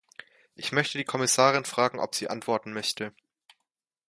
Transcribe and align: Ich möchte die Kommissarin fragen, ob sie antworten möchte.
Ich 0.55 0.71
möchte 0.71 0.97
die 0.97 1.03
Kommissarin 1.03 1.63
fragen, 1.63 1.99
ob 1.99 2.15
sie 2.15 2.27
antworten 2.27 2.73
möchte. 2.73 3.13